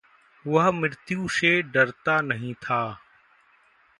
[0.47, 3.01] वह मृत्यु से डरता नहीं था।